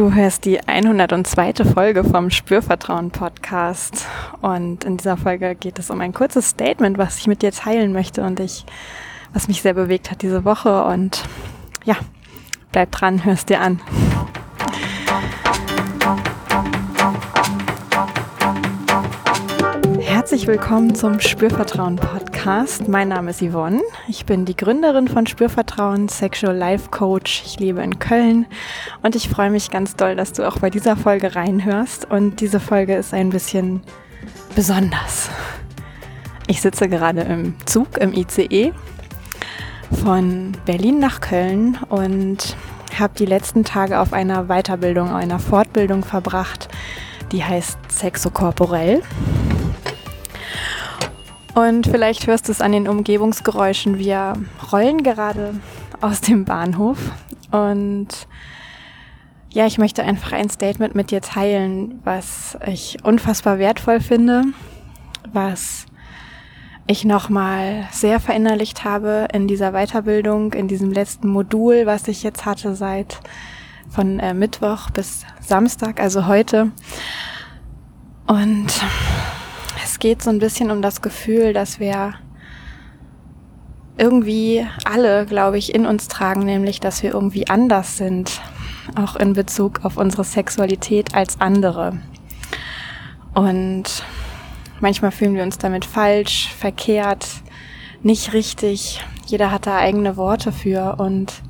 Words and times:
Du 0.00 0.14
hörst 0.14 0.46
die 0.46 0.66
102. 0.66 1.62
Folge 1.74 2.04
vom 2.04 2.30
Spürvertrauen 2.30 3.10
Podcast 3.10 4.06
und 4.40 4.82
in 4.84 4.96
dieser 4.96 5.18
Folge 5.18 5.54
geht 5.54 5.78
es 5.78 5.90
um 5.90 6.00
ein 6.00 6.14
kurzes 6.14 6.48
Statement, 6.48 6.96
was 6.96 7.18
ich 7.18 7.26
mit 7.26 7.42
dir 7.42 7.52
teilen 7.52 7.92
möchte 7.92 8.22
und 8.22 8.40
ich, 8.40 8.64
was 9.34 9.46
mich 9.46 9.60
sehr 9.60 9.74
bewegt 9.74 10.10
hat 10.10 10.22
diese 10.22 10.46
Woche 10.46 10.84
und 10.84 11.24
ja, 11.84 11.96
bleib 12.72 12.92
dran, 12.92 13.26
hörst 13.26 13.50
dir 13.50 13.60
an. 13.60 13.78
Herzlich 20.40 20.58
willkommen 20.58 20.94
zum 20.94 21.20
Spürvertrauen 21.20 21.96
Podcast. 21.96 22.88
Mein 22.88 23.08
Name 23.08 23.28
ist 23.28 23.42
Yvonne. 23.42 23.82
Ich 24.08 24.24
bin 24.24 24.46
die 24.46 24.56
Gründerin 24.56 25.06
von 25.06 25.26
Spürvertrauen, 25.26 26.08
Sexual 26.08 26.56
Life 26.56 26.88
Coach. 26.88 27.42
Ich 27.44 27.60
lebe 27.60 27.82
in 27.82 27.98
Köln 27.98 28.46
und 29.02 29.14
ich 29.14 29.28
freue 29.28 29.50
mich 29.50 29.70
ganz 29.70 29.96
doll, 29.96 30.16
dass 30.16 30.32
du 30.32 30.48
auch 30.48 30.56
bei 30.56 30.70
dieser 30.70 30.96
Folge 30.96 31.36
reinhörst. 31.36 32.10
Und 32.10 32.40
diese 32.40 32.58
Folge 32.58 32.96
ist 32.96 33.12
ein 33.12 33.28
bisschen 33.28 33.82
besonders. 34.56 35.28
Ich 36.46 36.62
sitze 36.62 36.88
gerade 36.88 37.20
im 37.20 37.54
Zug, 37.66 37.98
im 37.98 38.14
ICE 38.14 38.72
von 40.02 40.52
Berlin 40.64 41.00
nach 41.00 41.20
Köln 41.20 41.76
und 41.90 42.56
habe 42.98 43.12
die 43.18 43.26
letzten 43.26 43.62
Tage 43.62 44.00
auf 44.00 44.14
einer 44.14 44.44
Weiterbildung, 44.44 45.10
einer 45.10 45.38
Fortbildung 45.38 46.02
verbracht, 46.02 46.70
die 47.30 47.44
heißt 47.44 47.76
Sexokorporell. 47.92 49.02
Und 51.54 51.86
vielleicht 51.86 52.26
hörst 52.26 52.48
du 52.48 52.52
es 52.52 52.60
an 52.60 52.72
den 52.72 52.88
Umgebungsgeräuschen. 52.88 53.98
Wir 53.98 54.34
rollen 54.72 55.02
gerade 55.02 55.54
aus 56.00 56.20
dem 56.20 56.44
Bahnhof. 56.44 56.98
Und 57.50 58.08
ja, 59.50 59.66
ich 59.66 59.78
möchte 59.78 60.04
einfach 60.04 60.32
ein 60.32 60.48
Statement 60.48 60.94
mit 60.94 61.10
dir 61.10 61.20
teilen, 61.20 62.00
was 62.04 62.56
ich 62.66 62.98
unfassbar 63.02 63.58
wertvoll 63.58 64.00
finde, 64.00 64.44
was 65.32 65.86
ich 66.86 67.04
nochmal 67.04 67.88
sehr 67.90 68.20
verinnerlicht 68.20 68.84
habe 68.84 69.28
in 69.32 69.48
dieser 69.48 69.72
Weiterbildung, 69.72 70.52
in 70.52 70.68
diesem 70.68 70.92
letzten 70.92 71.28
Modul, 71.28 71.86
was 71.86 72.08
ich 72.08 72.22
jetzt 72.22 72.46
hatte 72.46 72.74
seit 72.74 73.20
von 73.88 74.20
äh, 74.20 74.34
Mittwoch 74.34 74.90
bis 74.90 75.24
Samstag, 75.40 76.00
also 76.00 76.26
heute. 76.26 76.70
Und 78.26 78.68
geht 80.00 80.22
so 80.22 80.30
ein 80.30 80.38
bisschen 80.38 80.70
um 80.70 80.82
das 80.82 81.02
Gefühl, 81.02 81.52
dass 81.52 81.78
wir 81.78 82.14
irgendwie 83.96 84.66
alle, 84.84 85.26
glaube 85.26 85.58
ich, 85.58 85.74
in 85.74 85.86
uns 85.86 86.08
tragen, 86.08 86.44
nämlich, 86.44 86.80
dass 86.80 87.02
wir 87.02 87.12
irgendwie 87.12 87.48
anders 87.48 87.98
sind, 87.98 88.40
auch 88.96 89.14
in 89.14 89.34
Bezug 89.34 89.84
auf 89.84 89.98
unsere 89.98 90.24
Sexualität 90.24 91.14
als 91.14 91.40
andere. 91.40 91.98
Und 93.34 93.84
manchmal 94.80 95.10
fühlen 95.10 95.34
wir 95.34 95.42
uns 95.42 95.58
damit 95.58 95.84
falsch, 95.84 96.52
verkehrt, 96.58 97.26
nicht 98.02 98.32
richtig. 98.32 99.04
Jeder 99.26 99.50
hat 99.50 99.66
da 99.66 99.76
eigene 99.76 100.16
Worte 100.16 100.50
für 100.50 100.96
und 100.98 101.42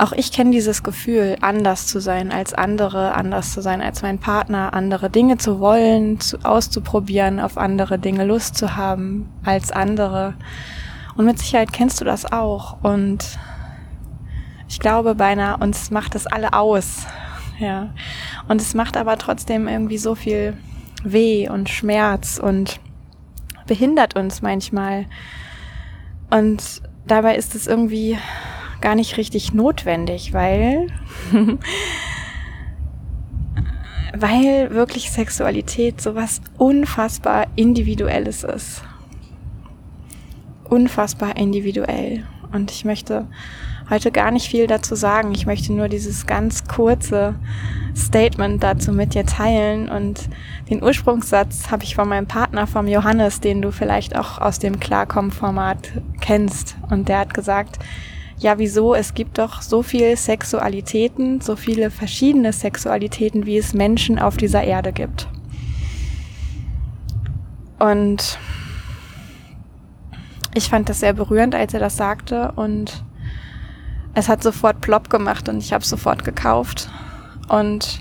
auch 0.00 0.12
ich 0.12 0.32
kenne 0.32 0.50
dieses 0.50 0.82
Gefühl, 0.82 1.36
anders 1.42 1.86
zu 1.86 2.00
sein 2.00 2.32
als 2.32 2.54
andere, 2.54 3.14
anders 3.14 3.52
zu 3.52 3.60
sein 3.60 3.82
als 3.82 4.00
mein 4.00 4.18
Partner, 4.18 4.72
andere 4.72 5.10
Dinge 5.10 5.36
zu 5.36 5.60
wollen, 5.60 6.18
zu, 6.20 6.38
auszuprobieren, 6.42 7.38
auf 7.38 7.58
andere 7.58 7.98
Dinge 7.98 8.24
Lust 8.24 8.56
zu 8.56 8.76
haben 8.76 9.28
als 9.44 9.70
andere. 9.70 10.34
Und 11.16 11.26
mit 11.26 11.38
Sicherheit 11.38 11.72
kennst 11.72 12.00
du 12.00 12.06
das 12.06 12.30
auch. 12.32 12.82
Und 12.82 13.38
ich 14.68 14.80
glaube 14.80 15.14
beinahe, 15.14 15.58
uns 15.58 15.90
macht 15.90 16.14
das 16.14 16.26
alle 16.26 16.52
aus. 16.54 17.06
Ja. 17.58 17.90
Und 18.48 18.58
es 18.58 18.72
macht 18.72 18.96
aber 18.96 19.18
trotzdem 19.18 19.68
irgendwie 19.68 19.98
so 19.98 20.14
viel 20.14 20.56
weh 21.04 21.46
und 21.46 21.68
Schmerz 21.68 22.40
und 22.42 22.80
behindert 23.66 24.16
uns 24.16 24.40
manchmal. 24.40 25.04
Und 26.30 26.80
dabei 27.06 27.36
ist 27.36 27.54
es 27.54 27.66
irgendwie 27.66 28.16
gar 28.80 28.94
nicht 28.94 29.16
richtig 29.16 29.52
notwendig, 29.52 30.32
weil, 30.32 30.88
weil 34.16 34.70
wirklich 34.70 35.10
Sexualität 35.10 36.00
sowas 36.00 36.40
unfassbar 36.58 37.46
Individuelles 37.56 38.44
ist. 38.44 38.82
Unfassbar 40.64 41.36
individuell. 41.36 42.24
Und 42.52 42.70
ich 42.70 42.84
möchte 42.84 43.26
heute 43.90 44.12
gar 44.12 44.30
nicht 44.30 44.48
viel 44.48 44.66
dazu 44.66 44.94
sagen. 44.94 45.32
Ich 45.34 45.46
möchte 45.46 45.72
nur 45.72 45.88
dieses 45.88 46.26
ganz 46.26 46.66
kurze 46.66 47.34
Statement 47.96 48.62
dazu 48.62 48.92
mit 48.92 49.14
dir 49.14 49.26
teilen. 49.26 49.88
Und 49.88 50.28
den 50.70 50.82
Ursprungssatz 50.82 51.70
habe 51.70 51.84
ich 51.84 51.94
von 51.94 52.08
meinem 52.08 52.26
Partner, 52.26 52.66
vom 52.66 52.86
Johannes, 52.86 53.40
den 53.40 53.60
du 53.60 53.72
vielleicht 53.72 54.16
auch 54.16 54.40
aus 54.40 54.58
dem 54.58 54.78
Klarkommen-Format 54.80 55.92
kennst. 56.20 56.76
Und 56.88 57.08
der 57.08 57.18
hat 57.18 57.34
gesagt, 57.34 57.78
ja, 58.40 58.58
wieso? 58.58 58.94
Es 58.94 59.12
gibt 59.12 59.36
doch 59.38 59.60
so 59.60 59.82
viele 59.82 60.16
Sexualitäten, 60.16 61.42
so 61.42 61.56
viele 61.56 61.90
verschiedene 61.90 62.52
Sexualitäten, 62.52 63.44
wie 63.44 63.58
es 63.58 63.74
Menschen 63.74 64.18
auf 64.18 64.38
dieser 64.38 64.64
Erde 64.64 64.92
gibt. 64.92 65.28
Und 67.78 68.38
ich 70.54 70.70
fand 70.70 70.88
das 70.88 71.00
sehr 71.00 71.12
berührend, 71.12 71.54
als 71.54 71.74
er 71.74 71.80
das 71.80 71.96
sagte 71.96 72.52
und 72.56 73.04
es 74.14 74.28
hat 74.28 74.42
sofort 74.42 74.80
plopp 74.80 75.10
gemacht 75.10 75.48
und 75.48 75.58
ich 75.58 75.72
habe 75.72 75.84
sofort 75.84 76.24
gekauft. 76.24 76.90
Und 77.48 78.00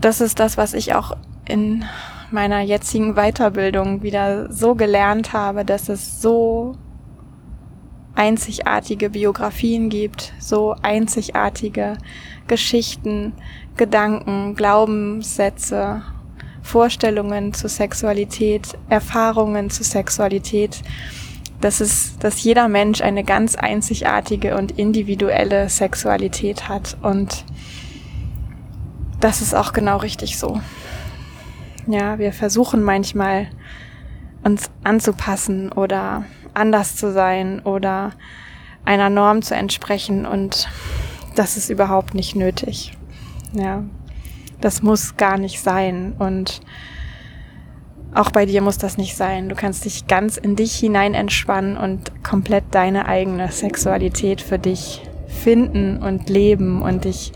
das 0.00 0.20
ist 0.20 0.38
das, 0.38 0.56
was 0.56 0.72
ich 0.72 0.94
auch 0.94 1.16
in 1.46 1.84
meiner 2.30 2.60
jetzigen 2.60 3.14
Weiterbildung 3.14 4.02
wieder 4.02 4.52
so 4.52 4.74
gelernt 4.74 5.32
habe, 5.32 5.64
dass 5.64 5.88
es 5.88 6.22
so 6.22 6.76
einzigartige 8.14 9.10
Biografien 9.10 9.88
gibt, 9.88 10.32
so 10.38 10.76
einzigartige 10.82 11.98
Geschichten, 12.46 13.32
Gedanken, 13.76 14.54
Glaubenssätze, 14.54 16.02
Vorstellungen 16.62 17.52
zur 17.52 17.68
Sexualität, 17.68 18.78
Erfahrungen 18.88 19.70
zur 19.70 19.84
Sexualität, 19.84 20.82
dass 21.60 21.80
es, 21.80 22.16
dass 22.18 22.42
jeder 22.42 22.68
Mensch 22.68 23.00
eine 23.00 23.24
ganz 23.24 23.56
einzigartige 23.56 24.56
und 24.56 24.78
individuelle 24.78 25.68
Sexualität 25.68 26.68
hat 26.68 26.96
und 27.02 27.44
das 29.20 29.40
ist 29.40 29.54
auch 29.54 29.72
genau 29.72 29.96
richtig 29.98 30.38
so. 30.38 30.60
Ja, 31.86 32.18
wir 32.18 32.32
versuchen 32.32 32.82
manchmal 32.82 33.48
uns 34.42 34.70
anzupassen 34.84 35.72
oder 35.72 36.24
anders 36.54 36.96
zu 36.96 37.12
sein 37.12 37.60
oder 37.60 38.12
einer 38.84 39.10
Norm 39.10 39.42
zu 39.42 39.54
entsprechen 39.54 40.26
und 40.26 40.68
das 41.34 41.56
ist 41.56 41.70
überhaupt 41.70 42.14
nicht 42.14 42.36
nötig. 42.36 42.92
Ja, 43.52 43.82
das 44.60 44.82
muss 44.82 45.16
gar 45.16 45.38
nicht 45.38 45.60
sein 45.60 46.14
und 46.18 46.60
auch 48.14 48.30
bei 48.30 48.46
dir 48.46 48.62
muss 48.62 48.78
das 48.78 48.96
nicht 48.96 49.16
sein. 49.16 49.48
Du 49.48 49.56
kannst 49.56 49.84
dich 49.84 50.06
ganz 50.06 50.36
in 50.36 50.54
dich 50.54 50.74
hinein 50.76 51.14
entspannen 51.14 51.76
und 51.76 52.22
komplett 52.22 52.64
deine 52.70 53.06
eigene 53.06 53.50
Sexualität 53.50 54.40
für 54.40 54.58
dich 54.58 55.02
finden 55.26 56.00
und 56.00 56.28
leben 56.28 56.82
und 56.82 57.04
dich 57.04 57.32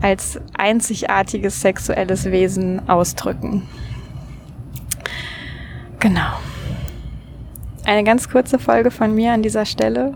als 0.00 0.40
einzigartiges 0.56 1.60
sexuelles 1.60 2.26
Wesen 2.26 2.88
ausdrücken. 2.88 3.62
Genau 5.98 6.36
eine 7.86 8.04
ganz 8.04 8.28
kurze 8.28 8.58
Folge 8.58 8.90
von 8.90 9.14
mir 9.14 9.32
an 9.32 9.42
dieser 9.42 9.64
Stelle. 9.64 10.14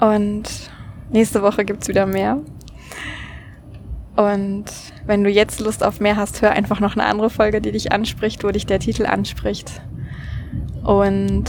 Und 0.00 0.70
nächste 1.10 1.42
Woche 1.42 1.64
gibt 1.64 1.82
es 1.82 1.88
wieder 1.88 2.06
mehr. 2.06 2.38
Und 4.16 4.64
wenn 5.06 5.22
du 5.22 5.30
jetzt 5.30 5.60
Lust 5.60 5.84
auf 5.84 6.00
mehr 6.00 6.16
hast, 6.16 6.42
hör 6.42 6.50
einfach 6.50 6.80
noch 6.80 6.96
eine 6.96 7.06
andere 7.06 7.30
Folge, 7.30 7.60
die 7.60 7.70
dich 7.70 7.92
anspricht, 7.92 8.42
wo 8.42 8.50
dich 8.50 8.66
der 8.66 8.80
Titel 8.80 9.06
anspricht. 9.06 9.80
Und 10.82 11.44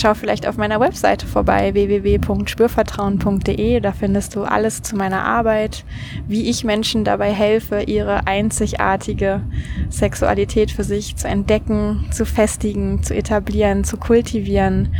schau 0.00 0.14
vielleicht 0.14 0.46
auf 0.46 0.56
meiner 0.56 0.80
Webseite 0.80 1.26
vorbei, 1.26 1.74
www.spürvertrauen.de. 1.74 3.80
Da 3.80 3.92
findest 3.92 4.34
du 4.34 4.44
alles 4.44 4.82
zu 4.82 4.96
meiner 4.96 5.24
Arbeit, 5.24 5.84
wie 6.26 6.48
ich 6.48 6.64
Menschen 6.64 7.04
dabei 7.04 7.32
helfe, 7.32 7.82
ihre 7.82 8.26
einzigartige 8.26 9.42
Sexualität 9.90 10.70
für 10.70 10.84
sich 10.84 11.16
zu 11.16 11.28
entdecken, 11.28 12.06
zu 12.10 12.26
festigen, 12.26 13.02
zu 13.02 13.14
etablieren, 13.14 13.84
zu 13.84 13.96
kultivieren. 13.96 14.94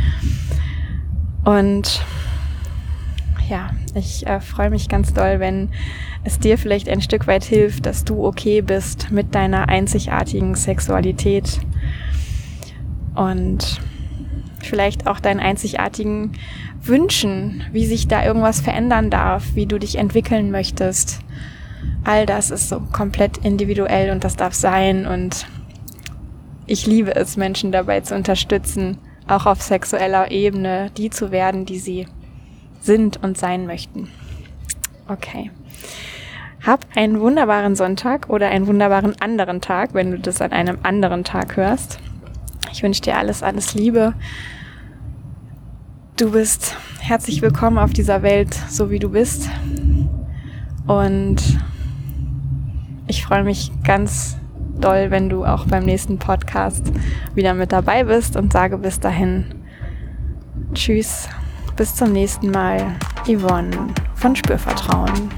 Und 1.43 2.01
ja, 3.49 3.71
ich 3.95 4.27
äh, 4.27 4.39
freue 4.39 4.69
mich 4.69 4.89
ganz 4.89 5.13
doll, 5.13 5.39
wenn 5.39 5.69
es 6.23 6.39
dir 6.39 6.57
vielleicht 6.57 6.89
ein 6.89 7.01
Stück 7.01 7.27
weit 7.27 7.43
hilft, 7.43 7.85
dass 7.85 8.05
du 8.05 8.25
okay 8.25 8.61
bist 8.61 9.11
mit 9.11 9.33
deiner 9.33 9.69
einzigartigen 9.69 10.55
Sexualität. 10.55 11.59
Und 13.15 13.81
vielleicht 14.61 15.07
auch 15.07 15.19
deinen 15.19 15.39
einzigartigen 15.39 16.33
Wünschen, 16.81 17.63
wie 17.71 17.85
sich 17.85 18.07
da 18.07 18.25
irgendwas 18.25 18.61
verändern 18.61 19.09
darf, 19.09 19.55
wie 19.55 19.65
du 19.65 19.79
dich 19.79 19.97
entwickeln 19.97 20.51
möchtest. 20.51 21.19
All 22.03 22.25
das 22.25 22.51
ist 22.51 22.69
so 22.69 22.79
komplett 22.79 23.37
individuell 23.39 24.11
und 24.11 24.23
das 24.23 24.35
darf 24.35 24.53
sein 24.53 25.05
und 25.05 25.45
ich 26.65 26.85
liebe 26.85 27.15
es, 27.15 27.35
Menschen 27.35 27.71
dabei 27.71 28.01
zu 28.01 28.15
unterstützen, 28.15 28.97
auch 29.27 29.45
auf 29.45 29.61
sexueller 29.61 30.31
Ebene 30.31 30.91
die 30.95 31.09
zu 31.09 31.31
werden, 31.31 31.65
die 31.65 31.79
sie 31.79 32.07
sind 32.79 33.21
und 33.23 33.37
sein 33.37 33.65
möchten. 33.65 34.09
Okay. 35.07 35.51
Hab 36.65 36.85
einen 36.95 37.19
wunderbaren 37.19 37.75
Sonntag 37.75 38.29
oder 38.29 38.49
einen 38.49 38.67
wunderbaren 38.67 39.19
anderen 39.21 39.61
Tag, 39.61 39.93
wenn 39.93 40.11
du 40.11 40.19
das 40.19 40.41
an 40.41 40.51
einem 40.51 40.79
anderen 40.83 41.23
Tag 41.23 41.55
hörst. 41.55 41.99
Ich 42.71 42.83
wünsche 42.83 43.01
dir 43.01 43.17
alles, 43.17 43.43
alles 43.43 43.73
Liebe. 43.73 44.13
Du 46.17 46.31
bist 46.31 46.75
herzlich 46.99 47.41
willkommen 47.41 47.77
auf 47.77 47.93
dieser 47.93 48.21
Welt, 48.21 48.53
so 48.69 48.89
wie 48.89 48.99
du 48.99 49.09
bist. 49.09 49.49
Und 50.85 51.37
ich 53.07 53.23
freue 53.23 53.43
mich 53.43 53.71
ganz 53.83 54.37
doll, 54.79 55.11
wenn 55.11 55.29
du 55.29 55.45
auch 55.45 55.65
beim 55.65 55.83
nächsten 55.83 56.19
Podcast 56.19 56.91
wieder 57.35 57.53
mit 57.53 57.71
dabei 57.71 58.03
bist 58.03 58.35
und 58.35 58.53
sage 58.53 58.77
bis 58.77 58.99
dahin 58.99 59.45
Tschüss, 60.73 61.27
bis 61.75 61.95
zum 61.95 62.11
nächsten 62.11 62.51
Mal. 62.51 62.95
Yvonne 63.25 63.71
von 64.15 64.35
Spürvertrauen. 64.35 65.29